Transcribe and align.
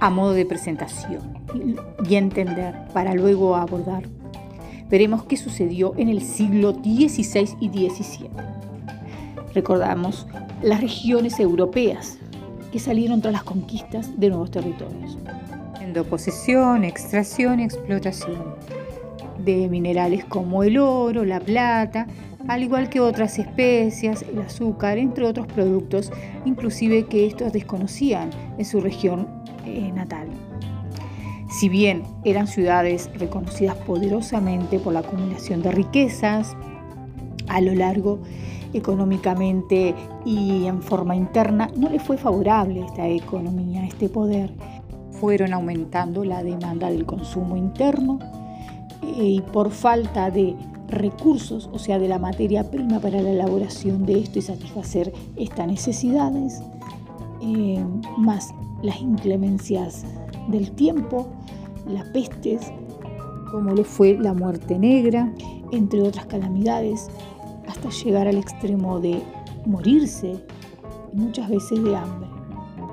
a 0.00 0.10
modo 0.10 0.32
de 0.32 0.46
presentación 0.46 1.20
y 2.08 2.14
entender 2.14 2.74
para 2.92 3.14
luego 3.14 3.56
abordar. 3.56 4.04
Veremos 4.88 5.24
qué 5.24 5.36
sucedió 5.36 5.94
en 5.96 6.08
el 6.08 6.22
siglo 6.22 6.72
XVI 6.72 7.56
y 7.60 7.68
XVII. 7.68 8.30
Recordamos 9.54 10.26
las 10.62 10.80
regiones 10.80 11.38
europeas 11.40 12.18
que 12.72 12.78
salieron 12.78 13.20
tras 13.20 13.32
las 13.32 13.42
conquistas 13.42 14.18
de 14.18 14.28
nuevos 14.28 14.50
territorios. 14.50 15.18
En 15.80 15.92
posesión, 16.04 16.84
extracción 16.84 17.60
y 17.60 17.64
explotación 17.64 18.54
de 19.44 19.68
minerales 19.68 20.24
como 20.24 20.62
el 20.62 20.78
oro, 20.78 21.24
la 21.24 21.40
plata, 21.40 22.06
al 22.46 22.62
igual 22.62 22.88
que 22.88 23.00
otras 23.00 23.38
especias, 23.38 24.22
el 24.22 24.40
azúcar, 24.40 24.98
entre 24.98 25.24
otros 25.24 25.46
productos, 25.46 26.12
inclusive 26.44 27.06
que 27.06 27.26
estos 27.26 27.52
desconocían 27.52 28.30
en 28.58 28.64
su 28.64 28.80
región 28.80 29.28
eh, 29.68 29.92
natal. 29.92 30.28
Si 31.48 31.68
bien 31.68 32.02
eran 32.24 32.46
ciudades 32.46 33.10
reconocidas 33.14 33.74
poderosamente 33.76 34.78
por 34.78 34.92
la 34.92 35.00
acumulación 35.00 35.62
de 35.62 35.72
riquezas, 35.72 36.56
a 37.48 37.60
lo 37.60 37.74
largo 37.74 38.20
económicamente 38.74 39.94
y 40.24 40.66
en 40.66 40.82
forma 40.82 41.16
interna 41.16 41.70
no 41.76 41.88
le 41.88 41.98
fue 41.98 42.18
favorable 42.18 42.84
esta 42.84 43.06
economía, 43.08 43.84
este 43.84 44.08
poder. 44.08 44.52
Fueron 45.12 45.52
aumentando 45.52 46.24
la 46.24 46.42
demanda 46.42 46.90
del 46.90 47.04
consumo 47.04 47.56
interno 47.56 48.18
eh, 49.02 49.24
y 49.24 49.40
por 49.40 49.70
falta 49.70 50.30
de 50.30 50.54
recursos, 50.88 51.68
o 51.72 51.78
sea, 51.78 51.98
de 51.98 52.08
la 52.08 52.18
materia 52.18 52.70
prima 52.70 53.00
para 53.00 53.20
la 53.20 53.30
elaboración 53.30 54.06
de 54.06 54.20
esto 54.20 54.38
y 54.38 54.42
satisfacer 54.42 55.12
estas 55.36 55.66
necesidades, 55.66 56.62
eh, 57.42 57.84
más 58.16 58.54
las 58.82 59.00
inclemencias 59.00 60.04
del 60.48 60.70
tiempo, 60.72 61.28
las 61.86 62.04
pestes, 62.10 62.72
como 63.50 63.74
lo 63.74 63.84
fue 63.84 64.16
la 64.18 64.34
muerte 64.34 64.78
negra, 64.78 65.32
entre 65.72 66.02
otras 66.02 66.26
calamidades, 66.26 67.08
hasta 67.66 67.90
llegar 67.90 68.26
al 68.26 68.36
extremo 68.36 69.00
de 69.00 69.22
morirse 69.66 70.36
muchas 71.12 71.48
veces 71.48 71.82
de 71.82 71.96
hambre. 71.96 72.28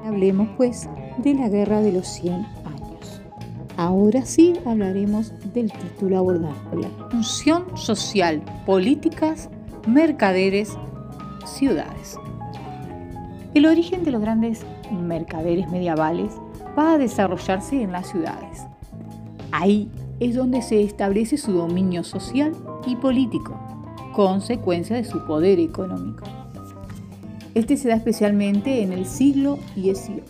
Hablemos 0.05 0.50
pues 0.58 0.89
de 1.17 1.33
la 1.33 1.50
Guerra 1.50 1.81
de 1.81 1.92
los 1.92 2.08
100 2.08 2.33
años. 2.33 3.22
Ahora 3.77 4.25
sí 4.25 4.53
hablaremos 4.66 5.33
del 5.53 5.72
título 5.72 6.17
abordado, 6.17 6.55
función 7.09 7.66
social, 7.75 8.42
políticas, 8.66 9.49
mercaderes, 9.88 10.77
ciudades. 11.45 12.17
El 13.53 13.66
origen 13.66 14.03
de 14.03 14.11
los 14.11 14.22
grandes 14.22 14.66
mercaderes 14.91 15.69
medievales 15.69 16.33
va 16.78 16.94
a 16.94 16.97
desarrollarse 16.97 17.81
en 17.81 17.91
las 17.91 18.09
ciudades. 18.09 18.64
Ahí 19.52 19.89
es 20.19 20.36
donde 20.36 20.61
se 20.61 20.81
establece 20.81 21.38
su 21.38 21.52
dominio 21.52 22.03
social 22.03 22.53
y 22.86 22.95
político, 22.95 23.59
consecuencia 24.14 24.95
de 24.95 25.03
su 25.03 25.25
poder 25.25 25.59
económico. 25.59 26.23
Este 27.53 27.77
se 27.77 27.88
da 27.88 27.95
especialmente 27.95 28.81
en 28.81 28.92
el 28.92 29.05
siglo 29.05 29.58
XVIII. 29.75 30.23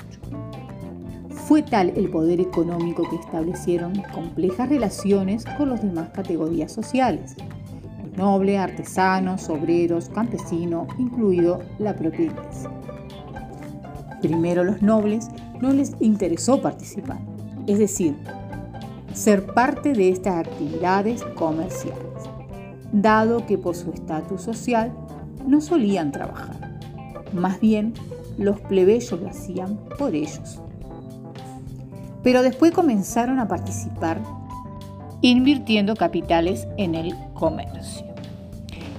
Fue 1.30 1.62
tal 1.62 1.92
el 1.96 2.10
poder 2.10 2.40
económico 2.40 3.08
que 3.10 3.16
establecieron 3.18 3.94
complejas 4.14 4.70
relaciones 4.70 5.46
con 5.58 5.70
las 5.70 5.82
demás 5.82 6.10
categorías 6.10 6.72
sociales, 6.72 7.36
nobles, 8.16 8.60
artesanos, 8.60 9.50
obreros, 9.50 10.10
campesinos, 10.10 10.88
incluido 10.98 11.60
la 11.78 11.96
propia 11.96 12.26
iglesia. 12.26 12.72
Primero 14.26 14.64
los 14.64 14.82
nobles 14.82 15.30
no 15.62 15.72
les 15.72 15.94
interesó 16.00 16.60
participar, 16.60 17.20
es 17.68 17.78
decir, 17.78 18.16
ser 19.14 19.46
parte 19.46 19.94
de 19.94 20.10
estas 20.10 20.48
actividades 20.48 21.22
comerciales, 21.36 22.02
dado 22.92 23.46
que 23.46 23.60
por 23.60 23.76
su 23.76 23.92
estatus 23.92 24.42
social 24.42 24.92
no 25.46 25.62
solían 25.62 26.12
trabajar. 26.12 26.80
Más 27.34 27.60
bien, 27.60 27.94
los 28.40 28.60
plebeyos 28.62 29.22
lo 29.22 29.30
hacían 29.30 29.80
por 30.00 30.16
ellos. 30.16 30.60
Pero 32.24 32.42
después 32.42 32.72
comenzaron 32.72 33.38
a 33.38 33.48
participar 33.48 34.20
invirtiendo 35.22 35.96
capitales 35.96 36.68
en 36.78 36.96
el 36.96 37.14
comercio. 37.36 38.08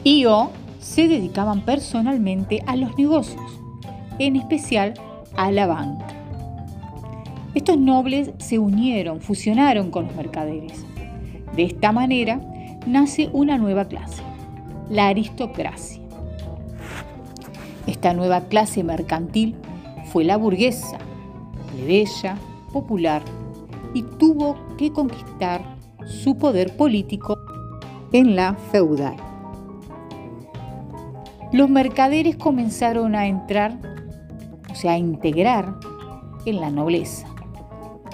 Y 0.05 0.27
o 0.27 0.53
se 0.79 1.09
dedicaban 1.09 1.63
personalmente 1.63 2.63
a 2.69 2.77
los 2.77 2.97
negocios, 2.97 3.43
en 4.21 4.37
especial 4.37 4.95
a 5.37 5.51
la 5.51 5.67
banca. 5.67 6.07
Estos 7.55 7.79
nobles 7.79 8.33
se 8.39 8.59
unieron, 8.59 9.21
fusionaron 9.21 9.91
con 9.91 10.07
los 10.07 10.15
mercaderes. 10.15 10.85
De 11.55 11.65
esta 11.65 11.91
manera 11.93 12.41
nace 12.87 13.31
una 13.33 13.57
nueva 13.57 13.87
clase, 13.87 14.23
la 14.91 15.09
aristocracia. 15.09 16.03
Esta 17.87 18.13
nueva 18.13 18.43
clase 18.43 18.83
mercantil 18.85 19.57
fue 20.13 20.25
la 20.25 20.37
burguesa, 20.37 20.99
plebeya, 21.73 22.37
popular, 22.73 23.23
y 23.95 24.03
tuvo 24.03 24.57
que 24.77 24.93
conquistar 24.93 25.63
su 26.05 26.37
poder 26.37 26.77
político 26.77 27.39
en 28.13 28.37
la 28.37 28.55
feudal. 28.71 29.17
Los 31.53 31.71
mercaderes 31.71 32.37
comenzaron 32.37 33.15
a 33.15 33.27
entrar 33.27 33.79
sea, 34.77 34.93
a 34.93 34.99
integrar 34.99 35.75
en 36.45 36.61
la 36.61 36.71
nobleza. 36.71 37.27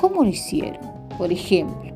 ¿Cómo 0.00 0.24
lo 0.24 0.30
hicieron? 0.30 0.80
Por 1.18 1.30
ejemplo, 1.30 1.92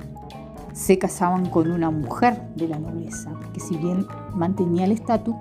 se 0.73 0.99
casaban 0.99 1.47
con 1.47 1.71
una 1.71 1.91
mujer 1.91 2.43
de 2.55 2.69
la 2.69 2.79
nobleza, 2.79 3.33
que 3.55 3.61
si 3.61 3.77
bien 3.79 4.07
mantenía 4.35 4.85
el 4.85 4.93
estatus, 4.93 5.35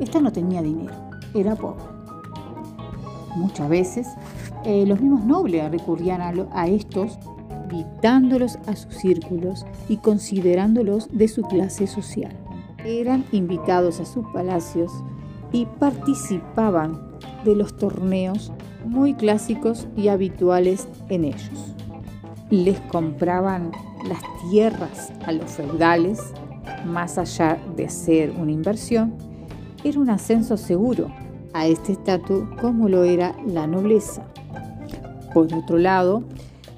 esta 0.00 0.20
no 0.20 0.32
tenía 0.32 0.60
dinero, 0.60 0.92
era 1.34 1.54
pobre. 1.54 1.84
Muchas 3.36 3.68
veces 3.68 4.08
eh, 4.64 4.84
los 4.86 5.00
mismos 5.00 5.24
nobles 5.24 5.70
recurrían 5.70 6.20
a, 6.20 6.32
a 6.52 6.66
estos, 6.66 7.18
invitándolos 7.70 8.58
a 8.66 8.76
sus 8.76 8.94
círculos 8.94 9.64
y 9.88 9.98
considerándolos 9.98 11.08
de 11.12 11.28
su 11.28 11.42
clase 11.42 11.86
social. 11.86 12.32
Eran 12.84 13.24
invitados 13.32 14.00
a 14.00 14.04
sus 14.04 14.26
palacios 14.32 14.92
y 15.52 15.66
participaban 15.66 17.12
de 17.44 17.56
los 17.56 17.76
torneos 17.76 18.52
muy 18.84 19.14
clásicos 19.14 19.86
y 19.96 20.08
habituales 20.08 20.88
en 21.08 21.24
ellos. 21.24 21.74
Les 22.50 22.80
compraban 22.80 23.72
las 24.08 24.20
tierras 24.50 25.12
a 25.26 25.32
los 25.32 25.50
feudales, 25.50 26.20
más 26.84 27.18
allá 27.18 27.58
de 27.76 27.88
ser 27.88 28.30
una 28.32 28.52
inversión, 28.52 29.14
era 29.84 29.98
un 29.98 30.10
ascenso 30.10 30.56
seguro 30.56 31.10
a 31.52 31.66
este 31.66 31.92
estatus 31.92 32.44
como 32.60 32.88
lo 32.88 33.04
era 33.04 33.34
la 33.46 33.66
nobleza. 33.66 34.24
Por 35.32 35.52
otro 35.54 35.78
lado, 35.78 36.22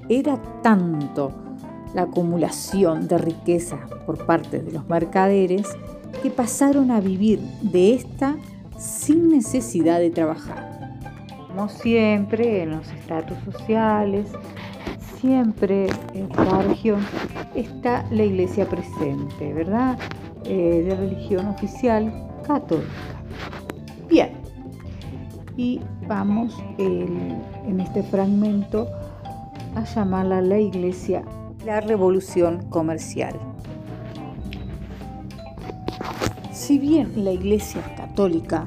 era 0.09 0.41
tanto 0.61 1.31
la 1.93 2.03
acumulación 2.03 3.07
de 3.07 3.17
riqueza 3.17 3.79
por 4.05 4.25
parte 4.25 4.59
de 4.59 4.71
los 4.71 4.87
mercaderes 4.87 5.67
que 6.21 6.29
pasaron 6.29 6.91
a 6.91 6.99
vivir 6.99 7.39
de 7.61 7.93
esta 7.93 8.35
sin 8.77 9.29
necesidad 9.29 9.99
de 9.99 10.09
trabajar. 10.09 10.99
Como 11.47 11.69
siempre, 11.69 12.63
en 12.63 12.71
los 12.71 12.91
estatus 12.91 13.37
sociales, 13.45 14.27
siempre 15.19 15.87
en 16.13 16.27
cada 16.27 16.63
región 16.63 17.05
está 17.55 18.05
la 18.11 18.23
iglesia 18.23 18.67
presente, 18.67 19.53
¿verdad? 19.53 19.97
Eh, 20.43 20.83
de 20.87 20.95
religión 20.95 21.47
oficial 21.47 22.11
católica. 22.45 22.91
Bien, 24.09 24.31
y 25.57 25.79
vamos 26.07 26.55
en 26.77 27.79
este 27.79 28.03
fragmento 28.03 28.87
a 29.75 29.83
llamarla 29.83 30.41
la 30.41 30.59
iglesia 30.59 31.23
la 31.65 31.81
revolución 31.81 32.69
comercial. 32.69 33.54
Si 36.65 36.79
bien 36.79 37.11
la 37.23 37.31
iglesia 37.31 37.83
católica 37.95 38.65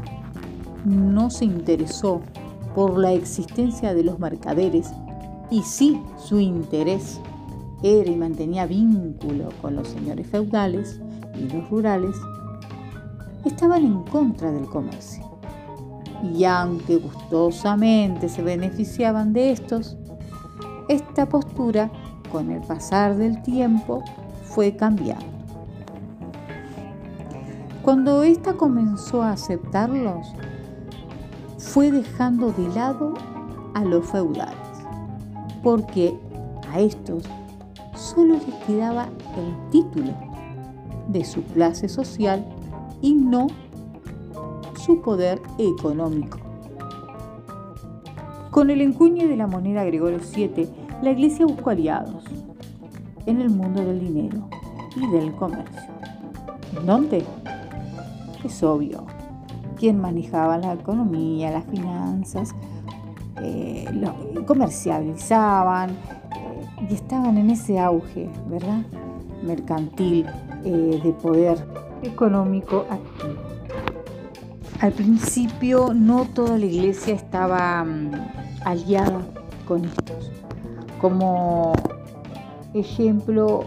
no 0.85 1.31
se 1.31 1.47
interesó 1.47 2.21
por 2.73 2.97
la 2.97 3.13
existencia 3.13 3.93
de 3.93 4.05
los 4.05 4.21
mercaderes 4.21 4.93
y 5.51 5.63
sí 5.63 6.01
su 6.17 6.39
interés 6.39 7.21
era 7.83 8.09
y 8.09 8.15
mantenía 8.15 8.67
vínculo 8.67 9.49
con 9.61 9.75
los 9.75 9.89
señores 9.89 10.29
feudales 10.29 11.01
y 11.35 11.53
los 11.53 11.69
rurales, 11.71 12.15
estaban 13.45 13.85
en 13.85 14.05
contra 14.05 14.53
del 14.53 14.67
comercio. 14.67 15.25
Y 16.23 16.45
aunque 16.45 16.99
gustosamente 16.99 18.29
se 18.29 18.43
beneficiaban 18.43 19.33
de 19.33 19.51
estos, 19.51 19.97
esta 20.89 21.29
postura 21.29 21.91
con 22.31 22.53
el 22.53 22.61
pasar 22.61 23.17
del 23.17 23.43
tiempo 23.43 24.05
fue 24.45 24.77
cambiando. 24.77 25.38
Cuando 27.89 28.23
ésta 28.23 28.53
comenzó 28.53 29.23
a 29.23 29.31
aceptarlos, 29.31 30.35
fue 31.57 31.91
dejando 31.91 32.53
de 32.53 32.69
lado 32.75 33.15
a 33.73 33.83
los 33.83 34.05
feudales. 34.05 34.59
porque 35.63 36.15
a 36.71 36.81
estos 36.81 37.25
solo 37.97 38.35
les 38.35 38.55
quedaba 38.67 39.09
el 39.39 39.71
título 39.71 40.13
de 41.09 41.25
su 41.25 41.43
clase 41.45 41.89
social 41.89 42.45
y 43.01 43.15
no 43.15 43.47
su 44.79 45.01
poder 45.01 45.41
económico. 45.57 46.37
Con 48.51 48.69
el 48.69 48.83
encuñe 48.83 49.27
de 49.27 49.37
la 49.39 49.47
moneda 49.47 49.83
Gregorio 49.85 50.19
VII, 50.19 50.69
la 51.01 51.13
Iglesia 51.13 51.47
buscó 51.47 51.71
aliados 51.71 52.23
en 53.25 53.41
el 53.41 53.49
mundo 53.49 53.83
del 53.83 53.99
dinero 53.99 54.47
y 54.95 55.07
del 55.07 55.35
comercio. 55.37 55.95
¿Dónde? 56.85 57.25
Es 58.45 58.63
obvio. 58.63 59.05
¿Quién 59.77 60.01
manejaba 60.01 60.59
la 60.59 60.75
economía, 60.75 61.51
las 61.51 61.65
finanzas, 61.65 62.55
eh, 63.43 63.87
comercializaban 64.47 65.91
eh, 65.91 66.87
y 66.91 66.95
estaban 66.95 67.39
en 67.39 67.51
ese 67.51 67.79
auge, 67.79 68.29
¿verdad? 68.49 68.83
Mercantil, 69.45 70.27
eh, 70.65 71.01
de 71.03 71.13
poder 71.13 71.65
económico 72.03 72.87
activo. 72.91 73.35
Al 74.81 74.93
principio 74.93 75.93
no 75.95 76.25
toda 76.25 76.59
la 76.59 76.67
iglesia 76.67 77.15
estaba 77.15 77.85
mm, 77.85 78.11
aliada 78.65 79.21
con 79.67 79.85
estos. 79.85 80.31
Como 81.01 81.73
ejemplo, 82.75 83.65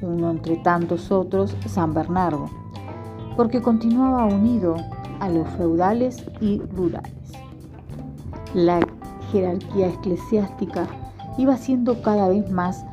uno 0.00 0.30
entre 0.30 0.56
tantos 0.56 1.10
otros, 1.10 1.56
San 1.66 1.94
Bernardo, 1.94 2.48
porque 3.36 3.60
continuaba 3.60 4.26
unido 4.26 4.76
a 5.20 5.28
los 5.28 5.48
feudales 5.50 6.24
y 6.40 6.60
rurales. 6.74 7.12
La 8.54 8.80
jerarquía 9.30 9.88
eclesiástica 9.88 10.86
iba 11.38 11.56
siendo 11.56 12.02
cada 12.02 12.28
vez 12.28 12.50
más 12.50 12.84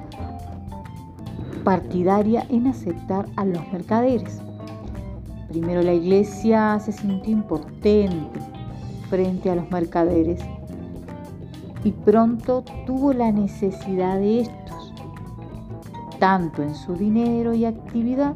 partidaria 1.64 2.46
en 2.50 2.68
aceptar 2.68 3.26
a 3.36 3.46
los 3.46 3.62
mercaderes. 3.72 4.42
Primero 5.50 5.82
la 5.82 5.94
iglesia 5.94 6.80
se 6.80 6.92
sintió 6.92 7.34
impotente 7.34 8.40
frente 9.10 9.50
a 9.50 9.56
los 9.56 9.70
mercaderes 9.72 10.40
y 11.84 11.92
pronto 11.92 12.64
tuvo 12.86 13.14
la 13.14 13.32
necesidad 13.32 14.18
de 14.18 14.42
estos, 14.42 14.94
tanto 16.20 16.62
en 16.62 16.76
su 16.76 16.96
dinero 16.96 17.54
y 17.54 17.66
actividad 17.66 18.36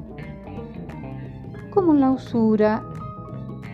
como 1.73 1.93
la 1.93 2.11
usura 2.11 2.83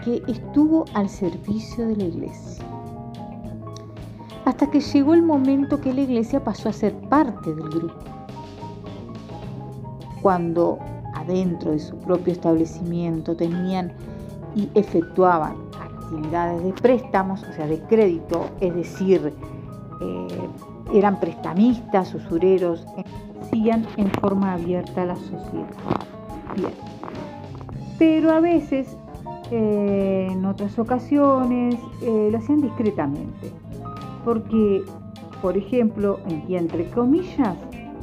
que 0.04 0.24
estuvo 0.28 0.86
al 0.94 1.10
servicio 1.10 1.88
de 1.88 1.96
la 1.98 2.04
iglesia. 2.06 2.66
Hasta 4.46 4.72
que 4.72 4.80
llegó 4.80 5.14
el 5.14 5.22
momento 5.22 5.82
que 5.82 5.94
la 5.94 6.02
iglesia 6.02 6.44
pasó 6.44 6.70
a 6.70 6.74
ser 6.74 6.94
parte 7.10 7.54
del 7.54 7.70
grupo. 7.70 7.96
Cuando 10.22 10.80
adentro 11.14 11.72
de 11.72 11.80
su 11.80 11.96
propio 11.98 12.34
establecimiento 12.34 13.36
tenían 13.36 13.92
y 14.56 14.70
efectuaban 14.76 15.56
actividades 15.80 16.64
de 16.64 16.74
préstamos, 16.74 17.44
o 17.44 17.54
sea, 17.54 17.68
de 17.68 17.80
crédito, 17.82 18.46
es 18.62 18.74
decir, 18.76 19.34
eh, 20.02 20.28
eran 20.94 21.20
prestamistas, 21.20 22.16
usureros, 22.16 22.86
hacían 23.42 23.86
en 23.98 24.10
forma 24.14 24.54
abierta 24.54 25.04
a 25.04 25.06
la 25.06 25.16
sociedad. 25.16 25.68
Bien. 26.56 26.99
Pero 28.00 28.32
a 28.32 28.40
veces, 28.40 28.98
eh, 29.52 30.30
en 30.32 30.46
otras 30.46 30.80
ocasiones, 30.80 31.76
eh, 32.02 32.30
lo 32.32 32.38
hacían 32.38 32.62
discretamente. 32.62 33.52
Porque, 34.26 34.84
por 35.42 35.56
ejemplo, 35.58 36.20
y 36.48 36.56
entre 36.56 36.90
comillas, 36.90 37.56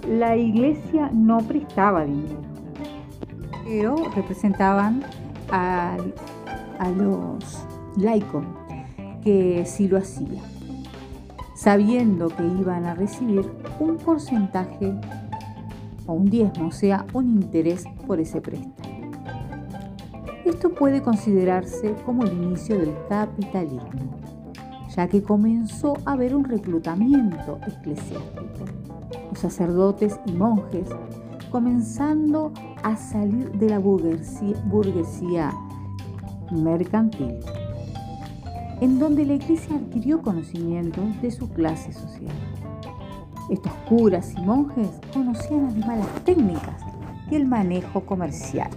la 0.08 0.36
iglesia 0.36 1.10
no 1.12 1.38
prestaba 1.38 2.04
dinero, 2.04 2.40
pero 3.64 3.96
representaban 4.14 5.02
a, 5.50 5.96
a 6.78 6.90
los 6.90 7.66
laicos 7.96 8.44
que 9.24 9.64
sí 9.66 9.88
lo 9.88 9.98
hacían 9.98 10.56
sabiendo 11.56 12.28
que 12.28 12.44
iban 12.44 12.84
a 12.84 12.94
recibir 12.94 13.50
un 13.80 13.96
porcentaje 13.96 14.92
o 16.06 16.12
un 16.12 16.30
diezmo, 16.30 16.68
o 16.68 16.70
sea, 16.70 17.06
un 17.14 17.28
interés 17.28 17.84
por 18.06 18.20
ese 18.20 18.40
préstamo. 18.40 18.85
Esto 20.46 20.70
puede 20.70 21.02
considerarse 21.02 21.96
como 22.04 22.22
el 22.22 22.32
inicio 22.32 22.78
del 22.78 22.94
capitalismo, 23.08 23.90
ya 24.94 25.08
que 25.08 25.20
comenzó 25.20 25.94
a 26.04 26.12
haber 26.12 26.36
un 26.36 26.44
reclutamiento 26.44 27.58
eclesiástico. 27.66 28.64
Los 29.30 29.40
sacerdotes 29.40 30.20
y 30.24 30.32
monjes 30.34 30.88
comenzando 31.50 32.52
a 32.84 32.96
salir 32.96 33.50
de 33.58 33.70
la 33.70 33.80
burguesía, 33.80 35.52
mercantil 36.52 37.40
en 38.80 39.00
donde 39.00 39.24
la 39.24 39.34
iglesia 39.34 39.74
adquirió 39.74 40.22
conocimiento 40.22 41.00
de 41.22 41.32
su 41.32 41.48
clase 41.48 41.92
social. 41.92 42.36
Estos 43.50 43.72
curas 43.88 44.32
y 44.36 44.42
monjes 44.42 44.90
conocían 45.12 45.80
las 45.80 46.24
técnicas 46.24 46.82
y 47.30 47.34
el 47.34 47.46
manejo 47.46 48.02
comercial 48.02 48.70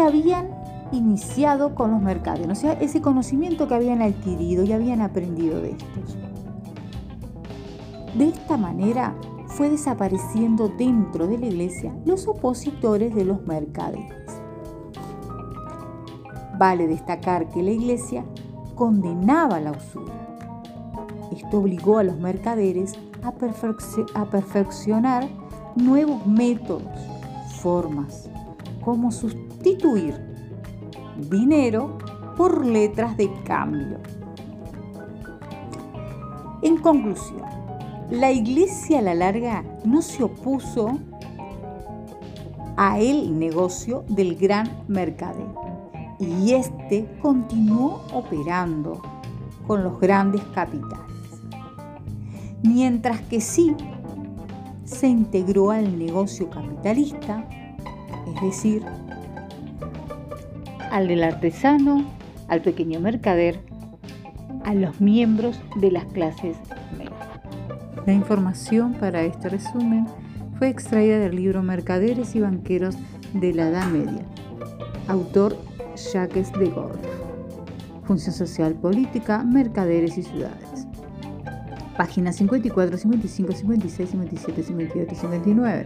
habían 0.00 0.50
iniciado 0.92 1.74
con 1.74 1.90
los 1.90 2.00
mercados, 2.00 2.46
o 2.48 2.54
sea, 2.54 2.72
ese 2.74 3.00
conocimiento 3.00 3.66
que 3.68 3.74
habían 3.74 4.02
adquirido 4.02 4.64
y 4.64 4.72
habían 4.72 5.00
aprendido 5.00 5.60
de 5.60 5.70
estos. 5.72 6.16
De 8.16 8.28
esta 8.28 8.56
manera 8.56 9.14
fue 9.46 9.68
desapareciendo 9.70 10.68
dentro 10.68 11.26
de 11.26 11.38
la 11.38 11.46
iglesia 11.46 11.94
los 12.04 12.26
opositores 12.28 13.14
de 13.14 13.24
los 13.24 13.46
mercaderes. 13.46 14.12
Vale 16.58 16.86
destacar 16.86 17.48
que 17.50 17.62
la 17.62 17.70
Iglesia 17.70 18.24
condenaba 18.74 19.60
la 19.60 19.72
usura. 19.72 20.14
Esto 21.30 21.58
obligó 21.58 21.98
a 21.98 22.02
los 22.02 22.16
mercaderes 22.16 22.94
a, 23.22 23.32
perfeccionar 24.24 25.28
nuevos 25.74 26.26
métodos, 26.26 26.82
formas, 27.60 28.30
como 28.82 29.10
sustituir 29.10 29.45
dinero 31.30 31.98
por 32.36 32.64
letras 32.64 33.16
de 33.16 33.30
cambio. 33.44 33.98
En 36.62 36.76
conclusión, 36.78 37.42
la 38.10 38.30
iglesia 38.30 39.00
a 39.00 39.02
la 39.02 39.14
larga 39.14 39.64
no 39.84 40.02
se 40.02 40.22
opuso 40.22 40.98
a 42.76 42.98
el 43.00 43.38
negocio 43.38 44.04
del 44.08 44.36
gran 44.36 44.70
mercader 44.86 45.46
y 46.18 46.52
este 46.52 47.08
continuó 47.20 48.02
operando 48.12 49.00
con 49.66 49.82
los 49.82 49.98
grandes 49.98 50.42
capitales. 50.54 51.06
Mientras 52.62 53.20
que 53.22 53.40
sí 53.40 53.74
se 54.84 55.08
integró 55.08 55.70
al 55.70 55.98
negocio 55.98 56.48
capitalista, 56.48 57.48
es 58.34 58.42
decir, 58.42 58.84
al 60.96 61.08
del 61.08 61.24
artesano, 61.24 62.06
al 62.48 62.62
pequeño 62.62 63.00
mercader, 63.00 63.60
a 64.64 64.72
los 64.72 64.98
miembros 64.98 65.60
de 65.78 65.90
las 65.90 66.06
clases 66.06 66.56
medias. 66.96 67.12
La 68.06 68.14
información 68.14 68.94
para 68.94 69.20
este 69.20 69.50
resumen 69.50 70.06
fue 70.58 70.70
extraída 70.70 71.18
del 71.18 71.36
libro 71.36 71.62
Mercaderes 71.62 72.34
y 72.34 72.40
Banqueros 72.40 72.96
de 73.34 73.52
la 73.52 73.68
Edad 73.68 73.86
Media, 73.88 74.24
autor 75.06 75.58
Jacques 76.14 76.50
de 76.54 76.70
Gaulle. 76.70 77.10
Función 78.04 78.34
social 78.34 78.72
política, 78.72 79.44
mercaderes 79.44 80.16
y 80.16 80.22
ciudades. 80.22 80.86
Páginas 81.98 82.36
54, 82.36 82.96
55, 82.96 83.52
56, 83.52 84.10
57, 84.12 84.62
58 84.62 85.12
y 85.12 85.14
59. 85.14 85.84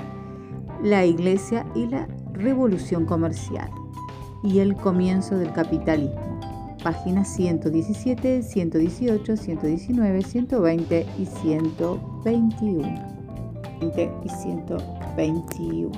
La 0.84 1.04
Iglesia 1.04 1.66
y 1.74 1.88
la 1.88 2.06
Revolución 2.32 3.06
Comercial 3.06 3.70
y 4.42 4.58
el 4.60 4.74
comienzo 4.74 5.36
del 5.36 5.52
capitalismo. 5.52 6.40
Páginas 6.82 7.28
117, 7.34 8.42
118, 8.42 9.36
119, 9.36 10.22
120 10.22 11.06
y 11.18 11.26
121. 11.26 13.20
y 14.24 14.28
121. 14.28 15.90